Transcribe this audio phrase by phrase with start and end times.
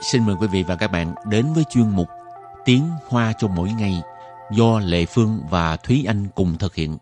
[0.00, 2.08] xin mời quý vị và các bạn đến với chuyên mục
[2.64, 4.02] Tiếng Hoa cho mỗi ngày
[4.50, 6.96] do Lệ Phương và Thúy Anh cùng thực hiện.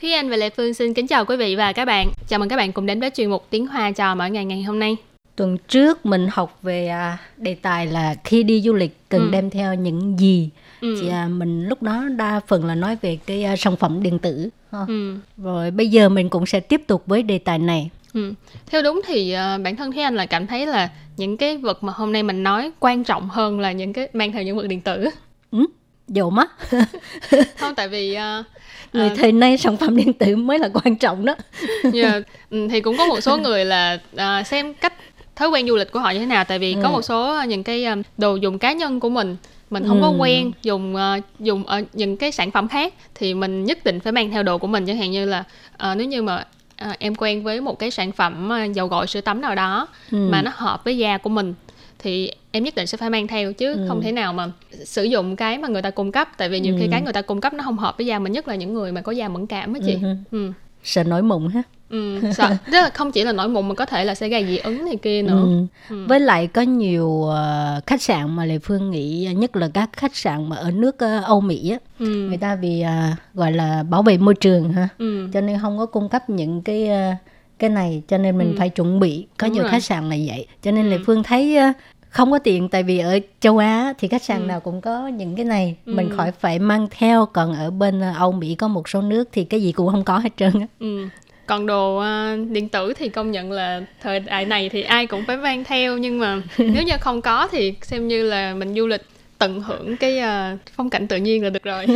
[0.00, 2.10] Thúy Anh và Lệ Phương xin kính chào quý vị và các bạn.
[2.28, 4.62] Chào mừng các bạn cùng đến với chuyên mục Tiếng Hoa cho mỗi ngày ngày
[4.62, 4.96] hôm nay.
[5.36, 9.28] Tuần trước mình học về à, đề tài là khi đi du lịch cần Ừ.
[9.32, 10.50] đem theo những gì.
[10.80, 10.98] Ừ.
[11.00, 14.18] Thì à, mình lúc đó đa phần là nói về cái à, sản phẩm điện
[14.18, 14.48] tử.
[14.72, 14.78] ha.
[14.88, 15.16] Ừ.
[15.36, 17.90] Rồi bây giờ mình cũng sẽ tiếp tục với đề tài này.
[18.14, 18.32] Ừ.
[18.66, 21.92] Theo đúng thì bản thân Thúy Anh là cảm thấy là những cái vật mà
[21.96, 24.80] hôm nay mình nói quan trọng hơn là những cái mang theo những vật điện
[24.80, 25.08] tử.
[25.50, 25.66] Ừ?
[26.08, 26.50] Dầu mắt.
[27.58, 28.42] Không tại vì ờ,
[28.92, 31.34] Người ờ, thời nay sản phẩm điện tử mới là quan trọng đó.
[31.92, 34.92] Dạ, ừ, thì cũng có một số người là à, xem cách
[35.36, 36.92] thói quen du lịch của họ như thế nào tại vì có Ừ.
[36.92, 39.36] một số à, những cái à, đồ dùng cá nhân của mình
[39.70, 40.16] mình không có Ừ.
[40.18, 44.12] quen dùng à, dùng ở những cái sản phẩm khác thì mình nhất định phải
[44.12, 45.44] mang theo đồ của mình chẳng hạn như là
[45.76, 46.44] à, nếu như mà
[46.76, 49.88] à, em quen với một cái sản phẩm à, dầu gội sữa tắm nào đó
[50.12, 50.28] Ừ.
[50.30, 51.54] mà nó hợp với da của mình
[51.98, 53.84] thì em nhất định sẽ phải mang theo chứ Ừ.
[53.88, 54.50] không thể nào mà
[54.84, 56.88] sử dụng cái mà người ta cung cấp tại vì nhiều khi Ừ.
[56.90, 58.92] cái người ta cung cấp nó không hợp với da mình nhất là những người
[58.92, 60.08] mà có da mẫn cảm á chị Ừ.
[60.30, 60.52] ừ.
[60.84, 61.62] Sợ nổi mụn ha.
[61.90, 64.46] Ừ, sợ tức là không chỉ là nổi mụn mà có thể là sẽ gây
[64.46, 65.42] dị ứng này kia nữa.
[65.42, 65.66] Ừ.
[65.90, 66.06] Ừ.
[66.08, 70.16] Với lại có nhiều ờ, khách sạn mà Lê Phương nghĩ nhất là các khách
[70.16, 72.06] sạn mà ở nước ờ, Âu Mỹ á, Ừ.
[72.06, 74.88] người ta vì à, gọi là bảo vệ môi trường ha.
[74.98, 75.28] Ừ.
[75.32, 77.10] cho nên không có cung cấp những cái ờ,
[77.58, 78.54] cái này cho nên mình Ừ.
[78.58, 79.70] phải chuẩn bị có Đúng nhiều rồi.
[79.70, 80.98] khách sạn là vậy cho nên Ừ.
[81.06, 81.72] phương thấy ờ,
[82.10, 84.46] không có tiện tại vì ở châu Á thì khách sạn Ừ.
[84.46, 85.92] nào cũng có những cái này Ừ.
[85.94, 89.28] mình khỏi phải mang theo còn ở bên ờ, Âu Mỹ có một số nước
[89.32, 91.08] thì cái gì cũng không có hết trơn á Ừ
[91.46, 95.24] còn đồ uh, điện tử thì công nhận là thời đại này thì ai cũng
[95.26, 98.86] phải mang theo nhưng mà nếu như không có thì xem như là mình du
[98.86, 99.02] lịch
[99.38, 101.86] tận hưởng cái uh, phong cảnh tự nhiên là được rồi.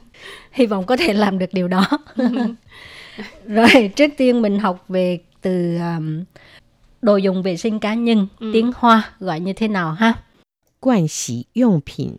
[0.52, 1.88] Hy vọng có thể làm được điều đó.
[3.46, 6.24] Rồi trước tiên mình học về từ um,
[7.02, 8.50] đồ dùng vệ sinh cá nhân ừ.
[8.52, 10.12] tiếng hoa gọi như thế nào ha?
[10.80, 12.16] Quan xỉ dụng 品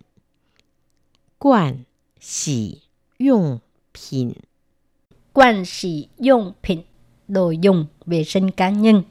[1.40, 1.78] quan
[2.20, 2.78] xỉ
[3.20, 3.60] dụng
[3.94, 4.32] 品
[5.34, 6.82] quan sĩ dụng 品,
[7.28, 9.04] đồ dùng vệ sinh cá nhân.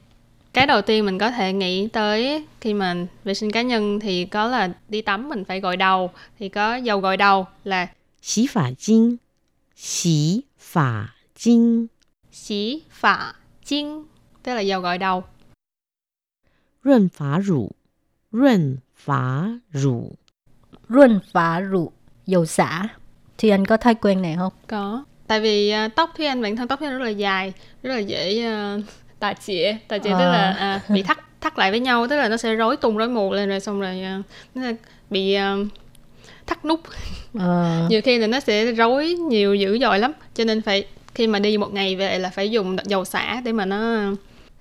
[0.53, 4.25] Cái đầu tiên mình có thể nghĩ tới khi mình vệ sinh cá nhân thì
[4.25, 7.87] có là đi tắm mình phải gội đầu thì có dầu gội đầu là
[8.21, 9.17] xí phả chinh,
[9.75, 11.87] xí phả chinh,
[12.31, 13.33] xí phả
[13.65, 14.03] chinh
[14.43, 15.23] tức là dầu gội đầu.
[16.83, 17.71] Ruân phá rủ,
[18.31, 20.11] ruân phá rủ,
[20.89, 21.91] ruân phá rủ
[22.25, 22.87] dầu xả.
[23.37, 24.53] Thì anh có thói quen này không?
[24.67, 25.03] Có.
[25.29, 27.53] Tại vì à, tóc Thúy Anh bản thân tóc Thúy Anh rất là dài,
[27.83, 28.77] rất là dễ à,
[29.19, 29.75] tà chĩa.
[29.87, 30.31] Tà chĩa tức À.
[30.31, 33.07] là à, bị thắt thắt lại với nhau, tức là nó sẽ rối tung rối
[33.09, 34.21] mù lên rồi xong rồi à,
[34.55, 34.73] nó sẽ
[35.09, 35.55] bị à,
[36.47, 36.79] thắt nút.
[37.39, 40.11] Ờ, Nhiều khi là nó sẽ rối nhiều dữ dội lắm.
[40.35, 40.85] Cho nên phải
[41.15, 44.11] khi mà đi một ngày về là phải dùng dầu xả để mà nó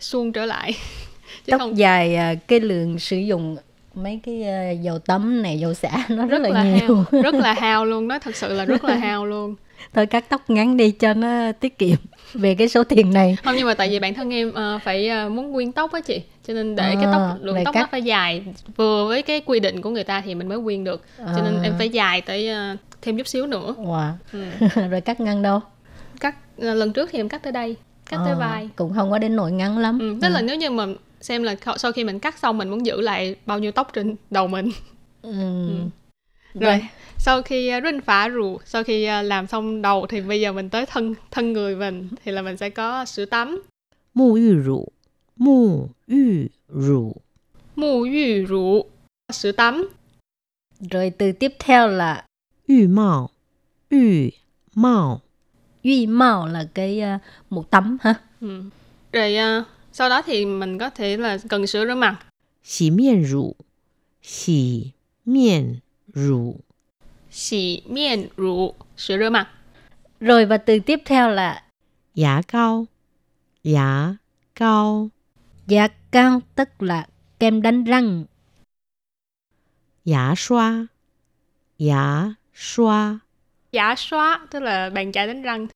[0.00, 0.72] suông trở lại.
[1.46, 3.56] Chứ tóc không dài à, cái lượng sử dụng
[4.03, 7.22] mấy cái à, dầu tắm này dầu xả nó rất, rất là, là nhiều hao,
[7.22, 9.54] rất là hao luôn, nó thật sự là rất là hao luôn.
[9.94, 11.97] thôi cắt tóc ngắn đi cho nó tiết kiệm
[12.34, 15.08] về cái số tiền này không nhưng mà tại vì bản thân em ờ, phải
[15.08, 17.81] ờ, muốn nguyên tóc á chị cho nên để cái À, tóc lượng tóc cắt.
[17.81, 18.42] nó phải dài
[18.76, 21.54] vừa với cái quy định của người ta thì mình mới nguyên được cho nên
[21.56, 21.60] À.
[21.62, 24.10] em phải dài tới ờ, thêm chút xíu nữa wow.
[24.32, 24.44] ừ.
[24.91, 25.60] rồi cắt ngắn đâu
[26.20, 27.76] cắt ờ, lần trước thì em cắt tới đây
[28.10, 30.16] cắt tới Ờ, vai cũng không có đến nỗi ngắn lắm ừ.
[30.22, 30.87] tức là nếu như mà
[31.20, 34.16] xem là sau khi mình cắt xong mình muốn giữ lại bao nhiêu tóc trên
[34.30, 34.70] đầu mình.
[35.22, 35.32] Ừ.
[35.32, 35.74] ừ.
[36.54, 36.88] Rồi Vậy.
[37.18, 40.52] sau khi à, rinh phá rủ sau khi à, làm xong đầu thì bây giờ
[40.52, 43.62] mình tới thân thân người mình thì là mình sẽ có sữa tắm.
[44.14, 44.88] Mù yu rủ
[45.36, 47.12] mù yu rủ
[47.76, 48.84] mù yu rủ
[49.32, 49.88] sữa tắm.
[50.90, 52.24] Rồi từ tiếp theo là
[52.68, 53.28] yu mạo
[53.90, 54.28] yu
[54.74, 55.20] mạo
[55.84, 58.14] yu mạo là cái à, uh, một tấm ha.
[58.40, 58.62] Ừ.
[59.12, 59.66] rồi uh,
[59.98, 62.26] sau đó thì mình có thể là cần sữa rửa mặt.
[62.62, 63.56] Xì miên rủ.
[64.22, 64.90] Xì
[65.24, 65.78] miên
[66.14, 66.56] rủ.
[67.30, 68.74] Xì miên rủ.
[68.96, 69.50] Sữa rửa mặt.
[70.20, 71.64] Rồi và từ tiếp theo là
[72.14, 72.86] giá cao.
[73.64, 74.16] Giá
[74.54, 75.08] cao.
[75.66, 77.06] Giá cao tức là
[77.38, 78.24] kem đánh răng.
[80.04, 80.86] Giá xoa.
[81.78, 83.18] Giá xoa.
[83.72, 85.66] Giá xoa tức là bàn chải đánh răng.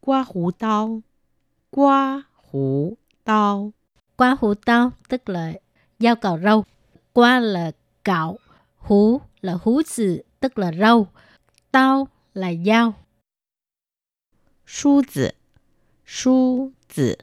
[0.00, 1.02] Qua hủ tao.
[1.70, 2.22] Qua
[2.52, 3.72] hủ tao.
[4.16, 5.52] Quá hủ tao tức là
[5.98, 6.64] dao cạo râu.
[7.12, 7.72] Qua là
[8.04, 8.38] cạo,
[8.78, 11.08] hú là hú zi tức là râu,
[11.70, 12.94] tao là dao.
[14.66, 15.28] Su zi,
[16.06, 17.14] su zi.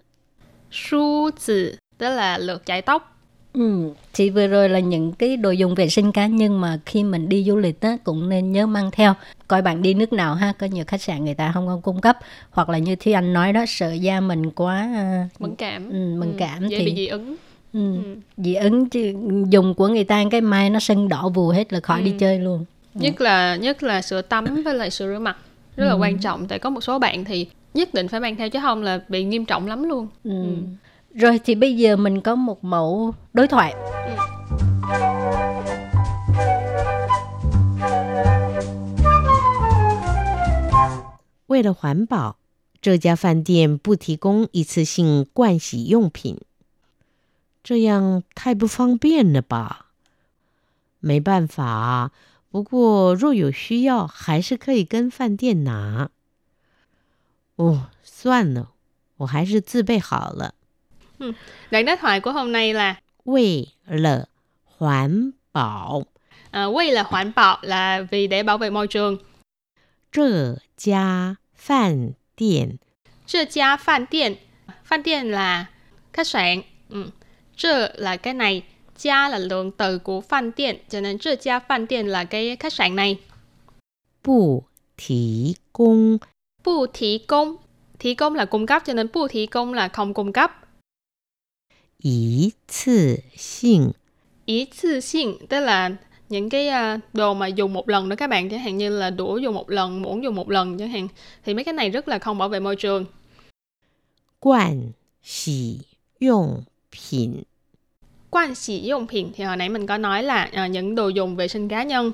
[0.71, 3.18] Su zi tức là lược chải tóc.
[3.53, 7.03] Ừ, thì vừa rồi là những cái đồ dùng vệ sinh cá nhân mà khi
[7.03, 9.13] mình đi du lịch á, cũng nên nhớ mang theo.
[9.47, 12.01] Coi bạn đi nước nào ha, có nhiều khách sạn người ta không có cung
[12.01, 12.17] cấp.
[12.51, 14.89] Hoặc là như Thúy Anh nói đó, sợ da mình quá
[15.25, 17.35] uh, mẫn cảm Ừ, mẫn cảm dễ thì- bị dị ứng
[17.73, 18.15] ừ, Ừ.
[18.37, 19.13] dị ứng chứ
[19.49, 22.17] dùng của người ta cái mai nó sưng đỏ vù hết là khỏi đi Ừ.
[22.19, 22.65] chơi luôn.
[22.93, 25.37] nhất là nhất là sữa tắm với lại sữa rửa mặt
[25.77, 28.49] rất là quan trọng tại có một số bạn thì nhất định phải mang theo
[28.49, 30.31] chứ không là bị nghiêm trọng lắm luôn Ừ.
[30.31, 30.49] Ừ.
[31.14, 33.74] Rồi thì bây giờ mình có một mẫu đối thoại.
[41.46, 42.36] 为了环保，
[42.80, 46.38] 这家饭店不提供一次性盥洗用品，
[47.62, 49.86] 这样太不方便了吧？
[50.98, 52.10] 没办法啊，
[52.50, 56.10] 不过若有需要，还是可以跟饭店拿。
[57.56, 58.70] 哦，算了，
[59.18, 60.54] 我还是自备好了。
[61.19, 61.31] Ừ.
[61.71, 62.95] Đoạn đối thoại của hôm nay là
[63.25, 64.25] Vì là
[64.77, 66.05] hoàn bảo.
[66.51, 69.17] À, Vì là hoàn bảo là vì để bảo vệ môi trường.
[70.11, 72.75] Trơ gia phàn điện
[73.25, 74.35] Trơ gia phàn điện
[74.83, 75.65] Phàn điện là
[76.13, 76.61] khách sạn.
[76.89, 77.05] Ừ.
[77.95, 78.63] Là cái này.
[78.97, 82.55] Gia là lượng từ của phàn điện Cho nên trơ gia phàn điện là cái
[82.55, 83.19] khách sạn này.
[84.23, 84.63] Bù
[84.97, 86.17] thí cung.
[86.63, 87.55] Bù thí cung.
[87.99, 90.68] Thí cung là cung cấp cho nên bù thí cung là không cung cấp.
[91.98, 93.92] 一次性
[94.46, 95.90] ý次性tức là
[96.28, 99.10] những cái à, đồ mà dùng một lần đó các bạn chẳng hạn như là
[99.10, 101.08] đũa dùng một lần muỗng dùng một lần chẳng hạn
[101.44, 103.04] thì mấy cái này rất là không bảo vệ môi trường
[104.40, 105.80] 盥洗
[106.18, 107.44] 用品，
[108.30, 111.68] quan sĩ dụng品thì hồi nãy mình có nói là à, những đồ dùng vệ sinh
[111.68, 112.12] cá nhân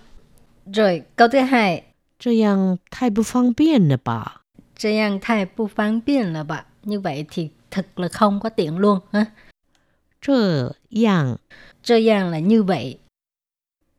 [0.67, 1.85] Rồi câu thứ hai,
[2.19, 4.43] 这样太不方便了吧？
[4.76, 6.67] 这样太不方便了吧?
[6.85, 9.26] Như vậy thì thật là không có tiện luôn ha.
[10.25, 11.38] 这样
[11.82, 12.99] 这样là như vậy.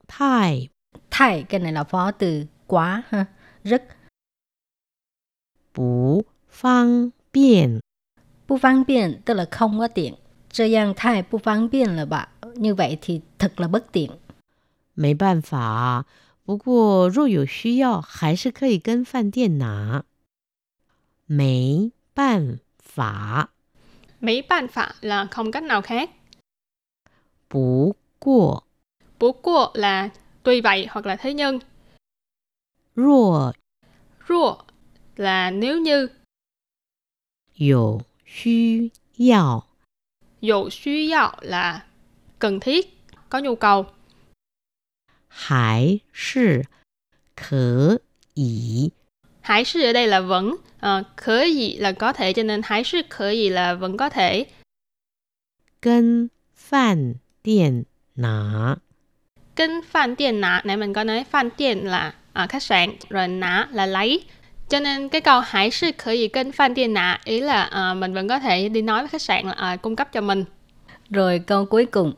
[0.08, 0.70] 太
[1.10, 3.26] Thay cái này là phó từ quá ha.
[3.64, 3.82] Rất
[5.74, 7.80] 不方便
[8.48, 10.16] 不方便 tức là không có tiện.
[10.52, 12.30] 这样太不方便了吧?
[12.56, 14.10] Như vậy thì thật là bất tiện.
[14.94, 16.06] 没办法啊，
[16.46, 20.04] 不过若有需要，还是可以跟饭店拿。
[21.26, 23.50] 没办法，
[24.20, 26.10] mấy ban phạ là không cách nào khác
[27.50, 28.64] 不过
[29.20, 30.10] bố của là
[30.44, 31.60] tuy vậy hoặc là thế nhưng
[32.96, 33.54] 若
[34.28, 34.58] rua
[35.16, 36.10] là nếu như
[37.58, 39.68] 有需要，
[40.42, 41.86] dụ suy yào là
[42.40, 42.98] cần thiết
[43.30, 43.86] có nhu cầu
[45.28, 46.66] 还是
[47.36, 48.02] 可
[48.34, 48.92] 以
[49.42, 52.84] Hải sư ở đây là vẫn, uh, khở gì là có thể cho nên hải
[52.84, 54.48] sư khở gì là vẫn có thể.
[55.82, 57.16] 跟饭
[57.46, 58.78] 店拿。
[59.56, 63.28] Kinh phan tiền nã, nãy mình có nói phan tiền là à, khách sạn, rồi
[63.28, 64.26] nã là lấy.
[64.70, 67.94] Cho nên cái câu hải sư khở gì kinh phan tiền nã, ý là à,
[67.94, 70.46] mình vẫn có thể đi nói với khách sạn là à, cung cấp cho mình.
[71.10, 72.16] Rồi câu cuối cùng,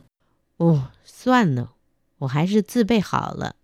[0.58, 1.72] 哦，算了，
[2.18, 3.56] 我还是自备好了。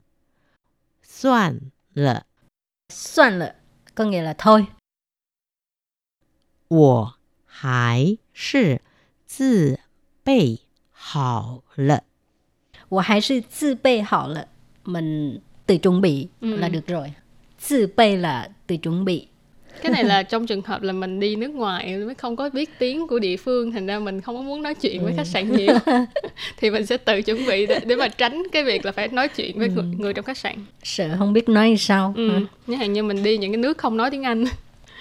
[1.02, 1.60] 算
[1.94, 2.26] 了，
[2.88, 3.54] soạn lợ,
[3.94, 4.66] có nghĩa là thôi.
[6.68, 7.14] 我
[7.46, 8.80] 还是
[9.26, 9.78] 自
[10.24, 10.62] 备
[11.13, 11.99] 好了。
[12.89, 14.45] Và hãy sư tự bày hảo là
[14.85, 16.55] mình tự chuẩn bị Ừ.
[16.57, 17.11] là được rồi.
[17.69, 19.27] Tự bày là tự chuẩn bị.
[19.81, 22.69] Cái này là trong trường hợp là mình đi nước ngoài mới không có biết
[22.79, 25.51] tiếng của địa phương thành ra mình không có muốn nói chuyện với khách sạn
[25.51, 25.75] nhiều
[26.57, 29.27] thì mình sẽ tự chuẩn bị để, để mà tránh cái việc là phải nói
[29.27, 32.13] chuyện với người, người trong khách sạn Sợ không biết nói sao.
[32.17, 32.39] ừ.
[32.67, 34.45] như hạn như mình đi những cái nước không nói tiếng Anh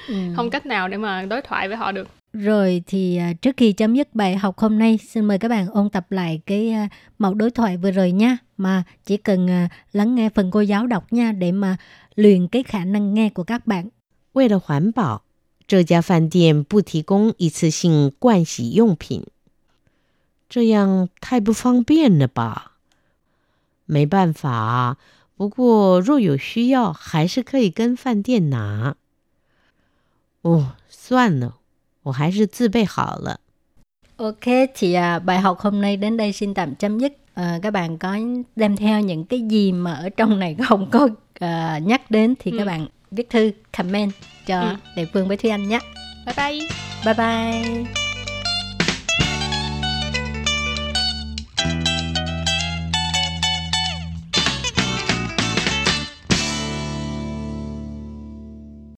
[0.08, 0.14] Ừ.
[0.36, 3.73] không cách nào để mà đối thoại với họ được Rồi thì à, trước khi
[3.73, 6.89] chấm dứt bài học hôm nay, xin mời các bạn ôn tập lại cái à,
[7.17, 8.37] mẫu đối thoại vừa rồi nha.
[8.57, 11.77] Mà chỉ cần à, lắng nghe phần cô giáo đọc nha để mà
[12.15, 13.89] luyện cái khả năng nghe của các bạn.
[14.33, 15.23] 为了环保，
[15.67, 19.23] 这家饭店不提供一次性盥洗用品，
[20.47, 22.73] 这样太不方便了吧？
[23.85, 24.97] 没办法啊，
[25.35, 28.95] 不过若有需要，还是可以跟饭店拿。
[30.43, 31.55] 哦，算了，
[32.03, 33.39] 我还是自备好了。
[34.17, 34.45] Ok,
[34.75, 37.13] thì à, bài học hôm nay đến đây xin tạm chấm dứt.
[37.33, 38.17] À, các bạn có
[38.55, 41.07] đem theo những cái gì mà ở trong này không có
[41.39, 42.65] à, nhắc đến thì các Ừ.
[42.65, 44.11] bạn viết thư, comment
[44.45, 44.75] cho Ừ.
[44.95, 45.79] Đại Phương với Thúy Anh nhé.
[46.25, 46.67] bye bye
[47.05, 48.02] Bye bye!